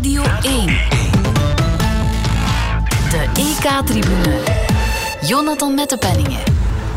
[0.00, 0.66] Radio 1.
[3.10, 4.42] De EK-tribune.
[5.20, 6.40] Jonathan Mettepenningen.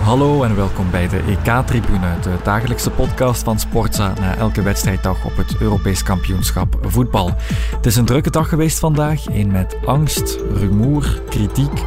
[0.03, 5.37] Hallo en welkom bij de EK-tribune, de dagelijkse podcast van Sportza na elke wedstrijddag op
[5.37, 7.31] het Europees kampioenschap voetbal.
[7.75, 11.83] Het is een drukke dag geweest vandaag, een met angst, rumoer, kritiek,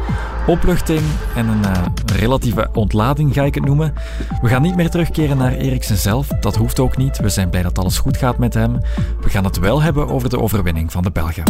[0.47, 1.01] opluchting
[1.35, 1.71] en een uh,
[2.15, 3.93] relatieve ontlading ga ik het noemen.
[4.41, 7.17] We gaan niet meer terugkeren naar Eriksen zelf, dat hoeft ook niet.
[7.17, 8.79] We zijn blij dat alles goed gaat met hem.
[9.21, 11.43] We gaan het wel hebben over de overwinning van de Belgen.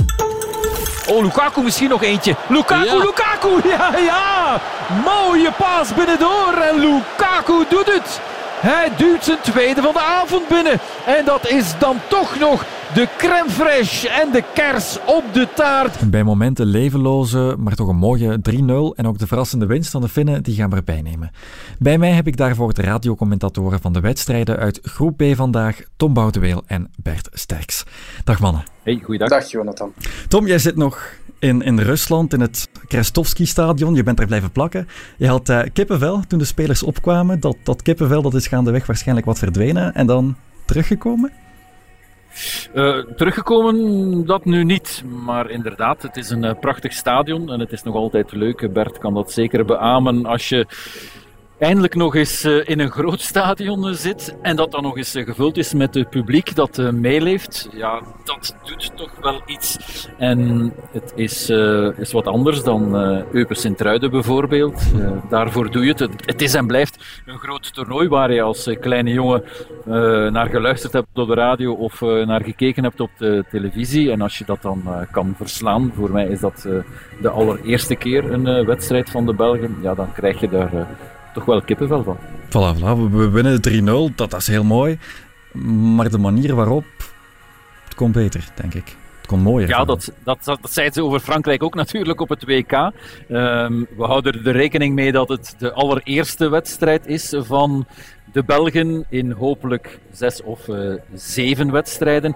[1.09, 2.35] Oh, Lukaku misschien nog eentje.
[2.48, 2.98] Lukaku, ja.
[2.98, 4.62] Lukaku, ja, ja.
[5.05, 8.20] Mooie paas binnendoor en Lukaku doet het.
[8.59, 10.79] Hij duwt zijn tweede van de avond binnen.
[11.05, 12.63] En dat is dan toch nog
[12.94, 16.09] de crème fraîche en de kers op de taart.
[16.09, 18.54] Bij momenten levenloze, maar toch een mooie 3-0
[18.96, 21.32] en ook de verrassende winst van de Finnen, die gaan we erbij nemen.
[21.80, 26.13] Bij mij heb ik daarvoor de radiocommentatoren van de wedstrijden uit Groep B vandaag, Tom
[26.13, 27.84] Boudeweel en Bert Sterks.
[28.23, 28.63] Dag mannen.
[28.84, 29.30] Hey, goeiedag.
[29.30, 29.94] Dag Jonathan.
[30.27, 33.96] Tom, jij zit nog in, in Rusland, in het Krestovski-stadion.
[33.96, 34.88] Je bent er blijven plakken.
[35.18, 37.40] Je had uh, kippenvel toen de spelers opkwamen.
[37.40, 39.94] Dat, dat kippenvel dat is gaandeweg waarschijnlijk wat verdwenen.
[39.94, 40.35] En dan
[40.66, 41.32] teruggekomen?
[42.74, 45.04] Uh, teruggekomen, dat nu niet.
[45.26, 48.74] Maar inderdaad, het is een uh, prachtig stadion en het is nog altijd leuk.
[48.74, 50.66] Bert kan dat zeker beamen als je
[51.60, 55.26] eindelijk nog eens uh, in een groot stadion zit en dat dan nog eens uh,
[55.26, 59.78] gevuld is met het publiek dat uh, meeleeft, ja, dat doet toch wel iets.
[60.18, 61.50] En het is,
[61.98, 62.96] is wat anders dan
[63.32, 64.81] Eupen Sint-Truiden bijvoorbeeld.
[65.30, 66.09] daarvoor doe je het.
[66.25, 66.41] het.
[66.41, 69.44] is en blijft een groot toernooi waar je als kleine jongen
[70.34, 74.12] naar geluisterd hebt op de radio of naar gekeken hebt op de televisie.
[74.12, 76.68] En als je dat dan kan verslaan, voor mij is dat
[77.22, 80.88] de allereerste keer een wedstrijd van de Belgen, ja, dan krijg je daar
[81.38, 82.18] toch wel kippenvel van.
[82.47, 83.12] Voilà, voilà.
[83.12, 84.97] we winnen 3-0, dat, is heel mooi.
[85.96, 86.85] Maar de manier waarop,
[87.84, 88.96] het kon beter, denk ik.
[89.18, 89.68] Het kon mooier.
[89.68, 92.72] Ja, dat, dat, dat, zeiden ze over Frankrijk ook natuurlijk op het WK.
[92.72, 92.91] Um,
[93.28, 97.88] ehm, we houden er rekening mee dat het de allereerste wedstrijd is van
[98.31, 102.35] de Belgen in hopelijk zes of uh, zeven wedstrijden.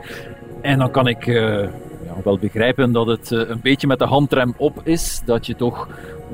[0.61, 1.67] En dan kan ik uh,
[2.15, 5.21] ja, wel begrijpen dat het uh, een beetje met de handrem op is.
[5.25, 5.87] Dat je toch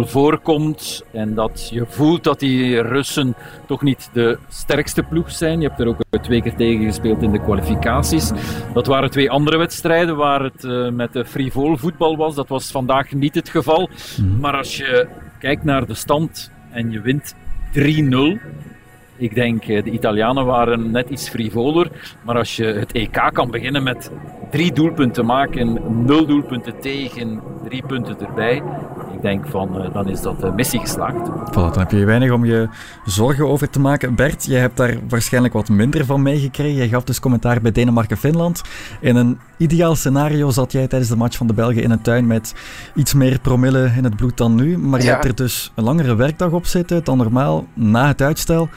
[0.00, 3.34] voorkomt en dat je voelt dat die Russen
[3.66, 5.60] toch niet de sterkste ploeg zijn.
[5.60, 8.30] Je hebt er ook twee keer tegen gespeeld in de kwalificaties.
[8.74, 12.34] Dat waren twee andere wedstrijden waar het met de frivol voetbal was.
[12.34, 13.88] Dat was vandaag niet het geval.
[14.20, 14.40] Mhm.
[14.40, 15.08] Maar als je
[15.38, 17.34] kijkt naar de stand en je wint
[17.72, 18.38] 3-0
[19.18, 21.90] ik denk, eh, de Italianen waren net iets frivoler.
[22.24, 24.10] Maar als je het EK kan beginnen met
[24.50, 28.62] drie doelpunten maken, nul doelpunten tegen, drie punten erbij.
[29.14, 31.28] Ik denk van, eh, dan is dat de missie geslaagd.
[31.28, 32.68] Voilà, dan heb je weinig om je
[33.04, 34.14] zorgen over te maken.
[34.14, 36.74] Bert, jij hebt daar waarschijnlijk wat minder van meegekregen.
[36.74, 38.62] Jij gaf dus commentaar bij Denemarken-Finland.
[39.00, 42.26] In een ideaal scenario zat jij tijdens de match van de Belgen in een tuin
[42.26, 42.54] met
[42.94, 44.78] iets meer promille in het bloed dan nu.
[44.78, 48.68] Maar je hebt er dus een langere werkdag op zitten dan normaal na het uitstel.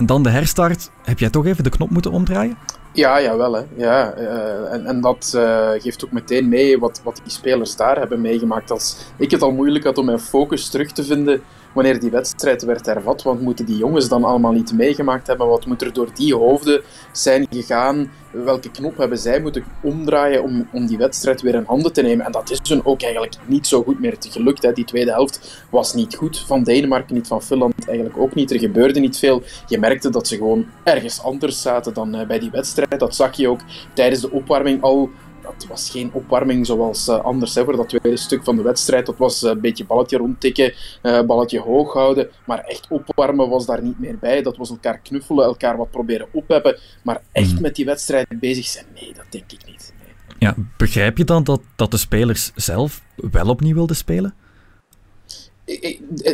[0.00, 0.90] En dan de herstart.
[1.02, 2.56] Heb jij toch even de knop moeten omdraaien?
[2.92, 3.52] Ja, jawel.
[3.52, 3.62] Hè.
[3.76, 7.98] Ja, uh, en, en dat uh, geeft ook meteen mee wat, wat die spelers daar
[7.98, 8.70] hebben meegemaakt.
[8.70, 12.62] Als ik het al moeilijk had om mijn focus terug te vinden wanneer die wedstrijd
[12.62, 13.22] werd hervat.
[13.22, 15.46] Want moeten die jongens dan allemaal niet meegemaakt hebben?
[15.46, 16.82] Wat moet er door die hoofden
[17.12, 18.10] zijn gegaan?
[18.30, 22.26] Welke knop hebben zij moeten omdraaien om, om die wedstrijd weer in handen te nemen?
[22.26, 24.62] En dat is hun ook eigenlijk niet zo goed meer gelukt.
[24.62, 24.72] Hè.
[24.72, 26.44] Die tweede helft was niet goed.
[26.46, 28.50] Van Denemarken niet, van Finland eigenlijk ook niet.
[28.50, 29.42] Er gebeurde niet veel.
[29.66, 33.00] Je merkte dat ze gewoon ergens anders zaten dan uh, bij die wedstrijd.
[33.00, 33.60] Dat zag je ook
[33.92, 35.10] tijdens de opwarming al
[35.58, 39.06] dat was geen opwarming zoals uh, anders hè, voor dat tweede stuk van de wedstrijd.
[39.06, 40.72] Dat was uh, een beetje balletje rondtikken,
[41.02, 42.28] uh, balletje hoog houden.
[42.46, 44.42] Maar echt opwarmen was daar niet meer bij.
[44.42, 46.78] Dat was elkaar knuffelen, elkaar wat proberen opheppen.
[47.02, 47.60] Maar echt hmm.
[47.60, 49.92] met die wedstrijd bezig zijn, nee, dat denk ik niet.
[49.98, 50.14] Nee.
[50.38, 54.34] Ja, begrijp je dan dat, dat de spelers zelf wel opnieuw wilden spelen?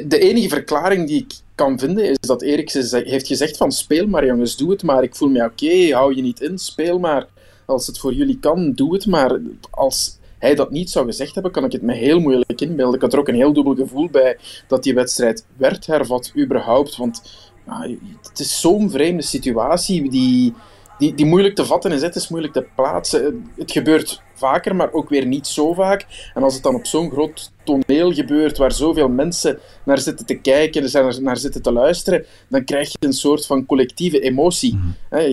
[0.07, 4.27] De enige verklaring die ik kan vinden is dat Eriksen heeft gezegd van speel maar
[4.27, 5.03] jongens, doe het maar.
[5.03, 7.27] Ik voel me oké, hou je niet in, speel maar
[7.67, 9.07] als het voor jullie kan, doe het.
[9.07, 9.41] Maar
[9.71, 12.95] als hij dat niet zou gezegd hebben, kan ik het me heel moeilijk inbeelden.
[12.95, 14.39] Ik had er ook een heel dubbel gevoel bij
[14.69, 16.97] dat die wedstrijd werd hervat, überhaupt.
[16.97, 17.23] Want
[17.67, 20.55] nou, het is zo'n vreemde situatie die,
[20.99, 22.03] die, die moeilijk te vatten is.
[22.03, 23.51] Het is moeilijk te plaatsen.
[23.57, 26.31] Het gebeurt vaker, maar ook weer niet zo vaak.
[26.35, 30.35] En als het dan op zo'n groot toneel gebeurt, waar zoveel mensen naar zitten te
[30.35, 34.75] kijken en naar zitten te luisteren, dan krijg je een soort van collectieve emotie.
[34.75, 35.29] Mhm.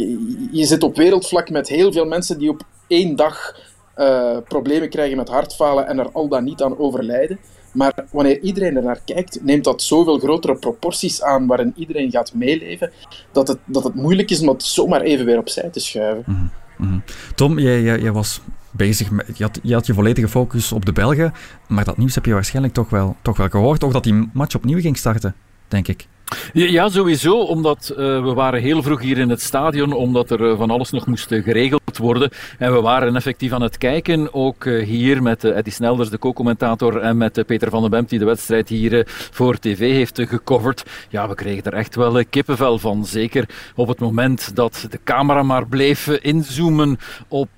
[0.51, 3.55] Je zit op wereldvlak met heel veel mensen die op één dag
[3.97, 7.39] uh, problemen krijgen met hartfalen en er al dan niet aan overlijden.
[7.73, 12.33] Maar wanneer iedereen er naar kijkt, neemt dat zoveel grotere proporties aan waarin iedereen gaat
[12.33, 12.91] meeleven,
[13.31, 16.23] dat het, dat het moeilijk is om het zomaar even weer opzij te schuiven.
[16.27, 16.45] Mhm.
[16.77, 16.99] Mhm.
[17.35, 18.41] Tom, jij, jij, jij was
[18.71, 19.37] bezig met...
[19.37, 21.33] Je had, je had je volledige focus op de Belgen,
[21.67, 23.83] maar dat nieuws heb je waarschijnlijk toch wel, toch wel gehoord.
[23.83, 25.35] Ook dat die match opnieuw ging starten,
[25.67, 26.07] denk ik.
[26.53, 30.57] Ja, sowieso, omdat uh, we waren heel vroeg hier in het stadion, omdat er uh,
[30.57, 32.29] van alles nog moest geregeld worden.
[32.57, 37.17] En we waren effectief aan het kijken, ook hier met Eddie Snelders, de co-commentator, en
[37.17, 40.83] met Peter van den Bemt, die de wedstrijd hier voor tv heeft gecoverd.
[41.09, 43.05] Ja, we kregen er echt wel kippenvel van.
[43.05, 46.97] Zeker op het moment dat de camera maar bleef inzoomen
[47.27, 47.49] op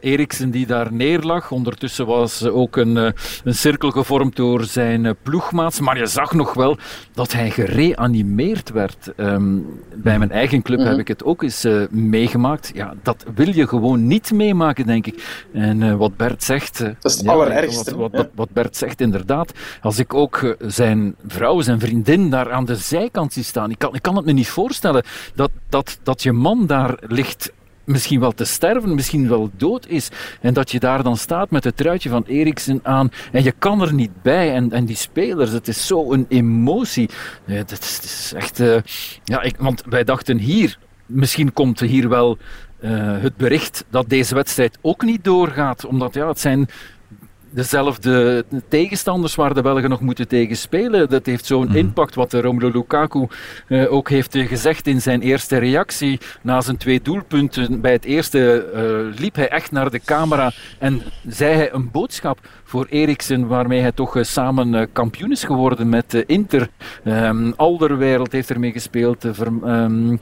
[0.00, 1.50] Eriksen die daar neerlag.
[1.50, 2.96] Ondertussen was ook een,
[3.44, 6.78] een cirkel gevormd door zijn ploegmaats, maar je zag nog wel
[7.14, 9.12] dat hij gereed geanimeerd werd.
[9.16, 9.58] Ehm,
[9.94, 10.98] bij mijn eigen club heb mhm.
[10.98, 12.70] ik het ook eens uh, meegemaakt.
[12.74, 15.46] Ja, dat wil je gewoon niet meemaken, denk ik.
[15.52, 16.80] En uh, wat Bert zegt...
[16.80, 17.96] Uh, dat is het ja, allerergste.
[17.96, 19.52] Wat, wat, wat, Bert zegt, inderdaad.
[19.80, 23.94] Als ik ook zijn vrouw, zijn vriendin daar aan de zijkant zie staan, ik kan,
[23.94, 25.04] ik kan het me niet voorstellen
[25.34, 27.52] dat, dat, dat je man daar ligt
[27.90, 30.08] misschien wel te sterven, misschien wel dood is.
[30.40, 33.80] En dat je daar dan staat met het truitje van Eriksen aan en je kan
[33.80, 34.54] er niet bij.
[34.54, 37.08] En, en die spelers, het is zo een emotie.
[37.46, 38.60] Dat, is, is echt...
[38.60, 38.76] Uh,
[39.24, 42.38] ja, ik, want wij dachten hier, misschien komt hier wel
[42.80, 42.90] uh,
[43.22, 45.84] het bericht dat deze wedstrijd ook niet doorgaat.
[45.84, 46.68] Omdat ja, het zijn
[47.50, 51.08] dezelfde tegenstanders waar de Belgen nog moeten tegen spelen.
[51.08, 51.76] Dat heeft zo'n mhm.
[51.76, 53.26] impact wat Romelu Lukaku
[53.68, 56.20] uh, ook heeft gezegd in zijn eerste reactie.
[56.42, 61.02] Na zijn twee doelpunten bij het eerste uh, liep hij echt naar de camera en
[61.28, 66.24] zei hij een boodschap voor Eriksen waarmee hij toch uh, samen kampioen is geworden met
[66.26, 66.68] Inter.
[67.04, 69.24] Um, Alderwereld heeft ermee gespeeld.
[69.24, 70.20] Um,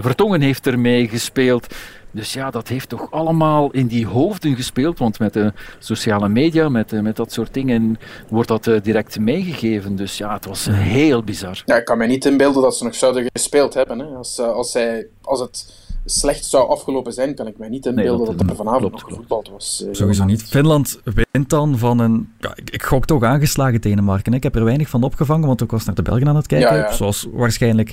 [0.00, 1.74] Vertongen heeft ermee gespeeld.
[2.12, 4.98] Dus ja, dat heeft toch allemaal in die hoofden gespeeld.
[4.98, 7.98] Want met de sociale media, met, met dat soort dingen,
[8.28, 9.96] wordt dat eh, direct meegegeven.
[9.96, 11.62] Dus ja, het was heel bizar.
[11.66, 13.98] Ja, ik kan me niet inbeelden dat ze nog zouden gespeeld hebben.
[13.98, 14.04] Hè.
[14.04, 15.72] Als, eh, als, zij, als het
[16.04, 19.48] slecht zou afgelopen zijn, kan ik mij niet inbeelden dat, dat er vanavond nog gevoetbald
[19.48, 19.84] was.
[19.84, 20.42] Eh, Sowieso niet.
[20.42, 22.32] Finland wint dan van een...
[22.38, 24.34] Ja, ik, ik gok toch aangeslagen Denemarken.
[24.34, 26.94] Ik heb er weinig van opgevangen, want ik was naar de Belgen aan het kijken.
[26.94, 27.92] Zoals waarschijnlijk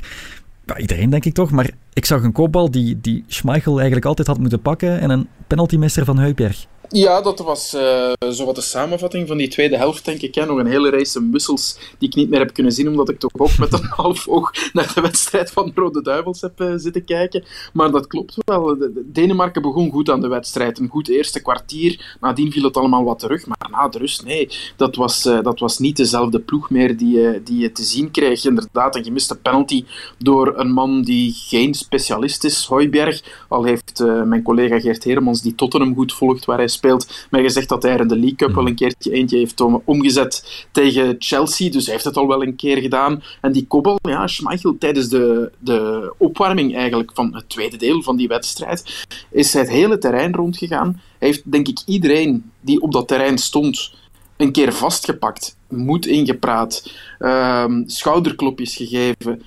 [0.67, 4.27] ja, iedereen denk ik toch, maar ik zag een kopbal die, die Schmeichel eigenlijk altijd
[4.27, 6.67] had moeten pakken en een penaltymeester van Heupberg.
[6.89, 10.35] Ja, dat was uh, zo wat de samenvatting van die tweede helft, denk ik.
[10.35, 10.45] Hè.
[10.45, 13.31] Nog een hele race mussels die ik niet meer heb kunnen zien, omdat ik toch
[13.37, 17.05] ook met een half oog naar de wedstrijd van de Rode Duivels heb uh, zitten
[17.05, 17.43] kijken.
[17.73, 18.77] Maar dat klopt wel.
[19.05, 20.79] Denemarken begon goed aan de wedstrijd.
[20.79, 22.17] Een goed eerste kwartier.
[22.21, 23.45] Nadien viel het allemaal wat terug.
[23.45, 24.49] Maar na de rust, nee.
[24.75, 28.45] Dat was, uh, dat was niet dezelfde ploeg meer die, die je te zien kreeg.
[28.45, 29.85] Inderdaad, een gemiste penalty
[30.17, 33.45] door een man die geen specialist is, Hoijberg.
[33.47, 37.27] Al heeft mijn collega Geert Heremans, die Tottenham goed volgt, waar hij speelt.
[37.29, 40.65] Maar gezegd dat hij er in de League Cup wel een keertje eentje heeft omgezet
[40.71, 41.71] tegen Chelsea.
[41.71, 43.23] Dus hij heeft het al wel een keer gedaan.
[43.41, 48.17] En die kobbel, ja, Schmeichel, tijdens de, de opwarming eigenlijk van het tweede deel van
[48.17, 51.01] die wedstrijd, is hij het hele terrein rondgegaan.
[51.19, 53.93] Hij heeft, denk ik, iedereen die op dat terrein stond
[54.37, 59.41] een keer vastgepakt, moed ingepraat, uh, schouderklopjes gegeven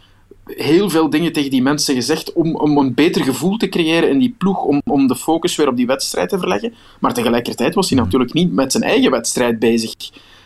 [0.57, 4.19] heel veel dingen tegen die mensen gezegd om, om een beter gevoel te creëren in
[4.19, 6.75] die ploeg, om, om de focus weer op die wedstrijd te verleggen.
[7.01, 8.07] Maar tegelijkertijd was hij mhm.
[8.07, 9.95] natuurlijk niet met zijn eigen wedstrijd bezig.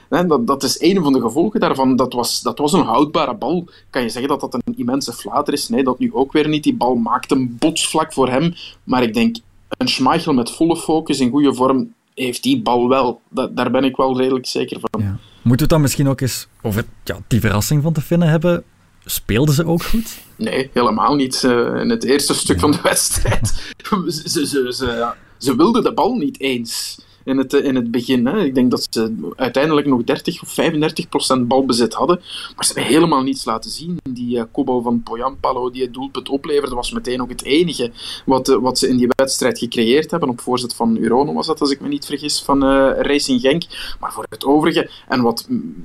[0.08, 1.96] Dat, dat is een van de gevolgen daarvan.
[1.96, 3.68] Dat was, dat was een houdbare bal.
[3.90, 5.68] Kan je zeggen dat dat een immense flater is?
[5.68, 6.62] Nee, dat nu ook weer niet.
[6.62, 8.54] Die bal maakt een botsvlak voor hem.
[8.84, 9.36] Maar ik denk,
[9.68, 13.20] een Schmeichel met volle focus in goede vorm heeft die bal wel.
[13.50, 15.02] daar ben ik wel redelijk zeker van.
[15.02, 15.06] Ja.
[15.06, 18.64] Moeten we het dan misschien ook eens over ja, die verrassing van te vinden hebben?
[19.04, 20.18] Speelden ze ook goed?
[20.36, 21.42] Nee, helemaal niet.
[21.42, 23.74] Uh, in het eerste stuk van de wedstrijd.
[23.82, 28.26] ze, ze, ze, ze, ze wilden de bal niet eens in het, in het begin.
[28.26, 28.44] Hè.
[28.44, 32.20] Ik denk dat ze uiteindelijk nog 30 of 35 procent balbezit hadden.
[32.56, 33.98] Maar ze hebben helemaal niets laten zien.
[34.10, 37.90] Die uh, Kobo van Poyampalo die het doelpunt opleverde, was meteen ook het enige
[38.26, 40.28] wat, uh, wat ze in die wedstrijd gecreëerd hebben.
[40.28, 43.62] Op voorzet van Urono was dat, als ik me niet vergis, van Racing Genk.
[44.00, 45.84] Maar voor het overige, en wat mm,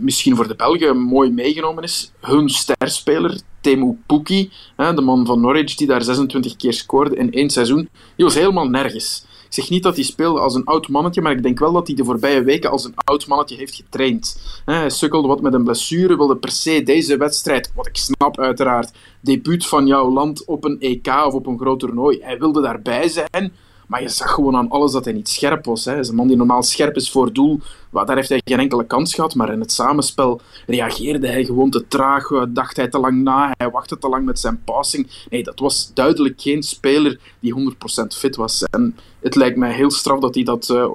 [0.00, 5.74] misschien voor de Belgen mooi meegenomen is, hun sterspeler, Temu Pukki, de man van Norwich,
[5.74, 9.24] die daar 26 keer scoorde in één seizoen, die was helemaal nergens.
[9.50, 11.96] Zeg niet dat hij speelde als een oud mannetje, maar ik denk wel dat hij
[11.96, 14.40] de voorbije weken als een oud mannetje heeft getraind.
[14.64, 18.92] Hij sukkelde wat met een blessure, wilde per se deze wedstrijd, wat ik snap uiteraard,
[19.20, 22.18] debuut van jouw land op een EK of op een groot toernooi.
[22.22, 23.52] Hij wilde daarbij zijn,
[23.90, 25.84] maar je zag gewoon aan alles dat hij niet scherp was.
[25.84, 27.60] Hij is een man die normaal scherp is voor doel.
[27.90, 29.34] Daar heeft hij geen enkele kans gehad.
[29.34, 32.28] Maar in het samenspel reageerde hij gewoon te traag.
[32.48, 33.54] Dacht hij te lang na.
[33.56, 35.26] Hij wachtte te lang met zijn passing.
[35.30, 38.62] Nee, dat was duidelijk geen speler die 100% fit was.
[38.62, 40.90] En het lijkt mij heel straf dat hij dat uh,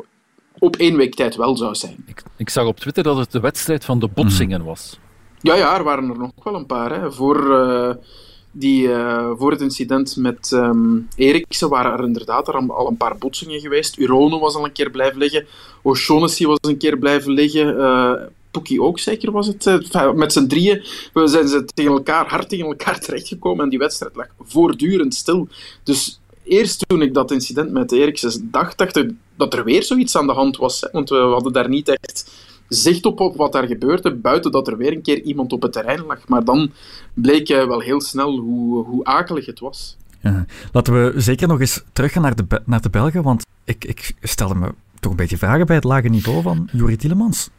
[0.60, 2.04] op één week tijd wel zou zijn.
[2.06, 5.00] Ik, ik, zag op Twitter dat het de wedstrijd van de botsingen was.
[5.40, 7.02] Ja, ja, er waren er nog wel een paar.
[7.02, 7.12] Hè.
[7.12, 7.46] Voor...
[7.46, 7.90] Uh,
[8.57, 13.17] die, uh, voor het incident met um, Eriksen waren er inderdaad er al een paar
[13.17, 13.97] botsingen geweest.
[13.97, 15.45] Urone was al een keer blijven liggen.
[15.81, 17.77] O'Shaughnessy was een keer blijven liggen.
[17.77, 18.13] Uh,
[18.51, 19.65] Poekie ook zeker was het.
[19.65, 20.83] Uh, met z'n drieën
[21.13, 25.47] zijn ze tegen elkaar, hard tegen elkaar terechtgekomen en die wedstrijd lag voortdurend stil.
[25.83, 30.15] Dus eerst toen ik dat incident met Eriksen dacht, dacht ik dat er weer zoiets
[30.17, 30.88] aan de hand was.
[30.91, 32.31] Want we hadden daar niet echt
[32.75, 35.72] zicht op, op wat daar gebeurde, buiten dat er weer een keer iemand op het
[35.72, 36.27] terrein lag.
[36.27, 36.72] Maar dan
[37.13, 39.98] bleek wel heel snel hoe, hoe akelig het was.
[40.72, 44.55] Laten we zeker nog eens teruggaan naar de, naar de Belgen, want ik, ik stelde
[44.55, 47.50] me toch een beetje vragen bij het lage niveau van Juri Tielemans.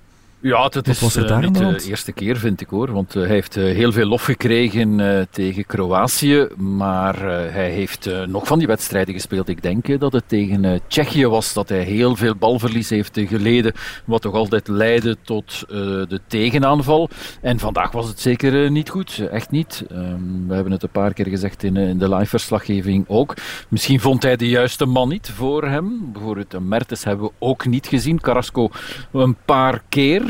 [0.41, 2.93] Ja, het is uh, niet de eerste keer, vind ik hoor.
[2.93, 6.49] Want uh, hij heeft heel veel lof gekregen tegen Kroatië.
[6.57, 7.21] Maar
[7.53, 9.49] hij heeft nog van die wedstrijden gespeeld.
[9.49, 13.73] Ik denk dat het tegen Tsjechië was dat hij heel veel balverlies heeft geleden.
[14.05, 17.09] Wat toch altijd leidde tot de tegenaanval.
[17.41, 19.23] En vandaag was het zeker niet goed.
[19.31, 19.85] Echt niet.
[19.93, 23.35] Um, we hebben het een paar keer gezegd in, de live-verslaggeving ook.
[23.69, 26.13] Misschien vond hij de juiste man niet voor hem.
[26.13, 28.21] Bijvoorbeeld Mertens hebben we ook niet gezien.
[28.21, 28.69] Carrasco
[29.13, 30.26] een paar keer.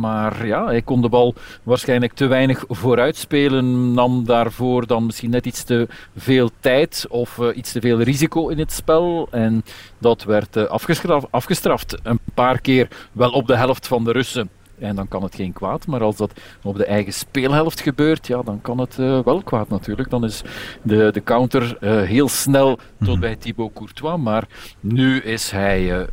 [0.00, 3.94] Maar ja, hij kon de bal waarschijnlijk te weinig vooruitspelen.
[3.94, 8.48] Nam daarvoor dan misschien net iets te veel tijd of uh, iets te veel risico
[8.48, 9.28] in het spel.
[9.30, 9.64] En
[9.98, 11.98] dat werd uh, afgestraft, afgestraft.
[12.02, 14.50] Een paar keer wel op de helft van de Russen.
[14.78, 15.86] En dan kan het geen kwaad.
[15.86, 19.68] Maar als dat op de eigen speelhelft gebeurt, ja, dan kan het uh, wel kwaad
[19.68, 20.10] natuurlijk.
[20.10, 20.42] Dan is
[20.82, 24.20] de, de counter uh, heel snel tot mm bij Thibaut Courtois.
[24.20, 24.46] Maar
[24.80, 26.06] nu is hij uh,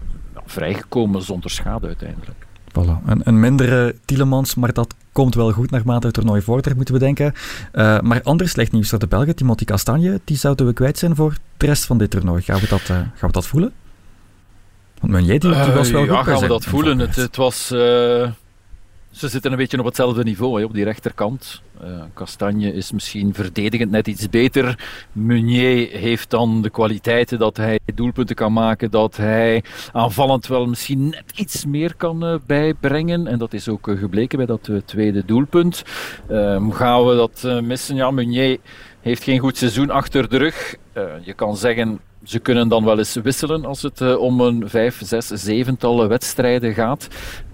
[0.46, 2.41] vrijgekomen zonder schade uiteindelijk.
[2.72, 3.06] Voilà.
[3.06, 7.00] Een, een mindere Tielemans, maar dat komt wel goed naarmate het toernooi vordert, moeten we
[7.00, 7.34] denken.
[7.74, 9.36] Uh, maar anders slecht nieuws voor de Belgen.
[9.36, 12.42] Timothy Castagne, die zouden we kwijt zijn voor de rest van dit toernooi.
[12.42, 13.72] Gaan we dat, uh, gaan we dat voelen?
[15.00, 17.00] Want Meunier, die, die was wel uh, goed Ja, gaan we dat voelen.
[17.00, 17.74] Het, het was
[19.12, 21.62] ze zitten een beetje op hetzelfde niveau hè, op die rechterkant.
[21.84, 24.80] Uh, Castagne is misschien verdedigend net iets beter.
[25.12, 31.10] Meunier heeft dan de kwaliteiten dat hij doelpunten kan maken, dat hij aanvallend wel misschien
[31.10, 33.28] net iets meer kan uh, bijbrengen.
[33.28, 35.84] En dat is ook uh, gebleken bij dat tweede doelpunt.
[36.28, 37.96] Ehm, gaan we dat missen?
[37.96, 38.58] Ja, Meunier
[39.02, 40.76] heeft geen goed seizoen achter de rug.
[41.22, 45.02] je kan zeggen, ze kunnen dan wel eens wisselen als het uh, om een vijf,
[45.04, 47.08] zes, zevental wedstrijden gaat.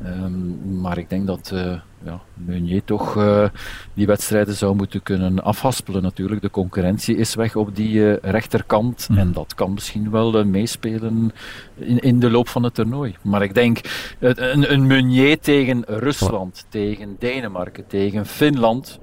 [0.05, 3.49] Um, maar ik denk dat uh, ja, Meunier toch uh,
[3.93, 6.41] die wedstrijden zou moeten kunnen afhaspelen natuurlijk.
[6.41, 9.17] De concurrentie is weg op die rechterkant mm.
[9.17, 11.31] en dat kan misschien wel meespelen
[11.75, 13.15] in, in de loop van het toernooi.
[13.21, 13.79] Maar ik denk,
[14.19, 16.71] een, een Meunier tegen Rusland, oh.
[16.71, 18.99] tegen Denemarken, tegen Finland,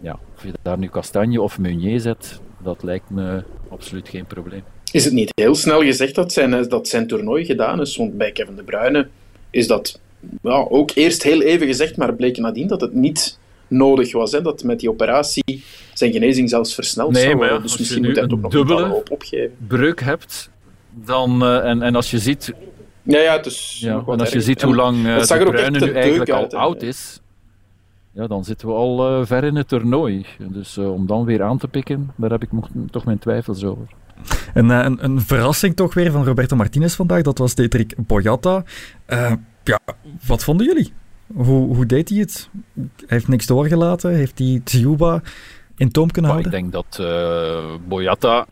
[0.00, 4.62] ja, of je daar nu Kastanje of Meunier zet, dat lijkt me absoluut geen probleem
[4.92, 7.96] is het niet heel snel gezegd dat zijn, eh, dat zijn toernooi gedaan is.
[7.96, 9.08] Want bij Kevin De Bruyne
[9.50, 10.00] is dat
[10.42, 14.32] ja, ook eerst heel even gezegd, maar bleek nadien dat het niet nodig was.
[14.32, 15.64] Hè, dat met die operatie
[15.94, 17.62] zijn genezing zelfs versneld nee, zou worden.
[17.62, 19.56] Dus misschien moet hij het ook nog dubbele op opgeven.
[19.66, 20.50] breuk hebt,
[20.90, 22.52] dan, uh, en, en als je ziet...
[23.02, 25.92] Ja, ja, het is ja, en als je ziet hoe lang uh, De Bruyne nu
[25.92, 27.20] eigenlijk al oud is,
[28.12, 30.26] ja, dan zitten we al uh, ver in het toernooi.
[30.38, 32.48] Dus om dan weer aan te pikken, daar heb ik
[32.90, 33.86] toch mijn twijfels over.
[34.54, 38.64] En, uh, een, een, verrassing toch weer van Roberto Martinez vandaag, dat was Dietrich Boyata.
[39.64, 39.80] ja,
[40.26, 40.92] wat vonden jullie?
[41.34, 42.48] Hoe, hoe deed hij het?
[42.74, 44.14] Hij heeft niks doorgelaten?
[44.14, 45.22] Heeft hij Tsuba
[45.76, 46.60] in toom kunnen maar houden?
[46.60, 47.06] Ik denk dat
[47.88, 48.46] Boyata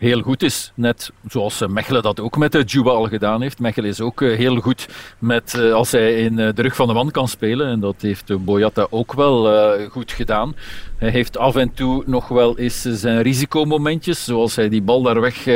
[0.00, 0.72] heel goed is.
[0.74, 3.58] Net zoals Mechelen dat ook met de al gedaan heeft.
[3.58, 4.88] Mechelen is ook heel goed
[5.18, 7.66] met, als hij in de rug van de man kan spelen.
[7.66, 9.48] En dat heeft Boyata ook wel
[9.88, 10.54] goed gedaan.
[10.96, 14.24] Hij heeft af en toe nog wel eens zijn risicomomentjes.
[14.24, 15.46] Zoals hij die bal daar weg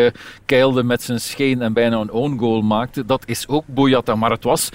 [0.47, 3.05] keilde met zijn scheen en bijna een own goal maakte.
[3.05, 4.15] Dat is ook Boyata.
[4.15, 4.69] Maar het was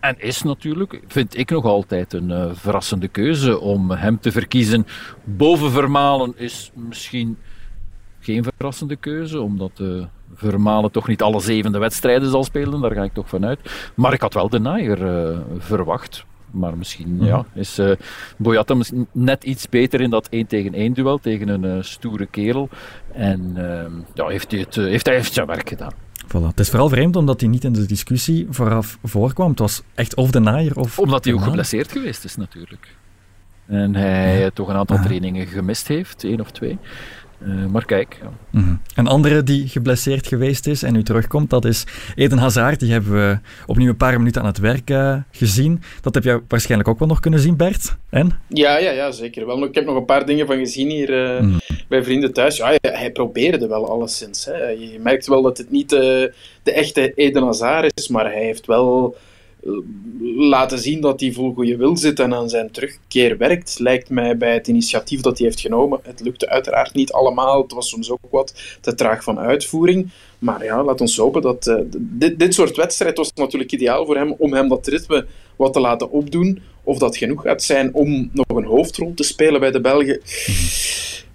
[0.00, 4.86] en is natuurlijk, vind ik nog altijd een verrassende keuze om hem te verkiezen.
[5.24, 7.38] Boven Vermalen is misschien
[8.22, 13.02] geen verrassende keuze, omdat uh, Vermalen toch niet alle zevende wedstrijden zal spelen, daar ga
[13.02, 13.90] ik toch vanuit.
[13.94, 16.24] Maar ik had wel de Naaier uh, verwacht.
[16.50, 17.58] Maar misschien ja, mhm.
[17.58, 17.92] is uh,
[18.36, 18.76] Boyata
[19.12, 22.68] net iets beter in dat 1 tegen 1 duel tegen een stoere kerel.
[23.12, 25.92] En ehm, ja, heeft, hij het, heeft hij heeft zijn werk gedaan.
[26.26, 26.46] Voilà.
[26.46, 29.50] Het is vooral vreemd omdat hij niet in de discussie vooraf voorkwam.
[29.50, 30.98] Het was echt of de naaier of.
[30.98, 32.96] Omdat hij ook geblesseerd geweest is, natuurlijk.
[33.66, 34.50] En hij ja.
[34.50, 35.02] toch een aantal ja.
[35.02, 36.78] trainingen gemist heeft, één of twee.
[37.46, 38.18] Uh, maar kijk.
[38.22, 38.28] Ja.
[38.50, 38.80] Mm -hmm.
[38.94, 41.84] Een andere die geblesseerd geweest is en nu terugkomt, dat is
[42.14, 42.80] Eden Hazard.
[42.80, 45.82] Die hebben we opnieuw een paar minuten aan het werk uh, gezien.
[46.00, 47.96] Dat heb je waarschijnlijk ook wel nog kunnen zien, Bert.
[48.10, 48.40] En?
[48.48, 49.64] Ja, ja, ja zeker wel.
[49.64, 51.60] Ik heb nog een paar dingen van gezien hier uh, mm.
[51.88, 52.56] bij vrienden thuis.
[52.56, 54.44] Ja, hij, hij probeerde wel alleszins.
[54.44, 54.66] Hè.
[54.68, 56.32] Je merkt wel dat het niet de
[56.62, 59.16] echte Eden Hazard is, maar hij heeft wel
[60.36, 64.36] laten zien dat hij vol goede wil zit en aan zijn terugkeer werkt, lijkt mij
[64.36, 66.00] bij het initiatief dat hij heeft genomen.
[66.02, 70.10] Het lukte uiteraard niet allemaal, het was soms ook wat te traag van uitvoering.
[70.38, 71.66] Maar ja, laat ons hopen dat...
[71.66, 75.26] Uh, dit, dit soort wedstrijd was natuurlijk ideaal voor hem, om hem dat ritme
[75.56, 76.62] wat te laten opdoen.
[76.84, 80.20] Of dat genoeg gaat zijn om nog een hoofdrol te spelen bij de Belgen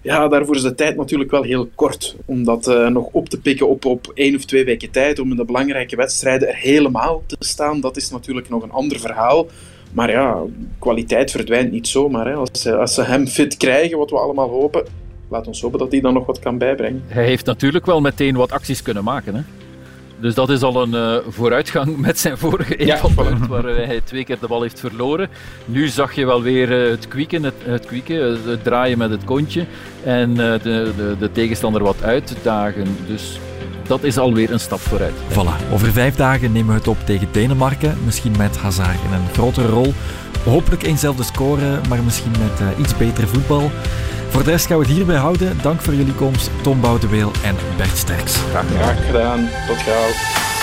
[0.08, 2.16] ja, daarvoor is de tijd natuurlijk wel heel kort.
[2.26, 5.32] Om dat uh, nog op te pikken op, op één of twee weken tijd, om
[5.32, 9.48] in de belangrijke wedstrijden er helemaal te staan, dat is natuurlijk nog een ander verhaal.
[9.92, 10.42] Maar ja,
[10.80, 12.28] kwaliteit verdwijnt niet zomaar.
[12.28, 12.34] Hè.
[12.34, 14.86] Als, ze, als ze hem fit krijgen, wat we allemaal hopen,
[15.30, 17.04] laat ons hopen dat hij dan nog wat kan bijbrengen.
[17.08, 19.36] Hij heeft natuurlijk wel meteen wat acties kunnen maken.
[19.36, 19.42] Hè?
[20.20, 24.24] Dus dat is al een uh, vooruitgang met zijn vorige invalpunt, ja, waar hij twee
[24.24, 25.30] keer de bal heeft verloren.
[25.66, 29.24] Nu zag je wel weer uh, het kwieken, het, het, kwieken, het draaien met het
[29.24, 29.66] kontje
[30.04, 30.60] en uh, de,
[30.98, 32.98] de, de, tegenstander wat uitdagen.
[33.08, 33.40] Dus
[33.88, 35.14] dat is alweer een stap vooruit.
[35.30, 37.98] Voilà, over vijf dagen nemen we het op tegen Denemarken.
[38.06, 39.94] Misschien met Hazard in een grotere rol.
[40.46, 43.72] Hopelijk eenzelfde score, maar misschien met iets beter voetbal.
[44.30, 45.58] Voor de rest gaan we het hierbij houden.
[45.62, 48.36] Dank voor jullie komst, Tom Boudeweel en Bert Sterks.
[48.36, 49.50] Graag gedaan.
[49.68, 50.57] Tot gauw.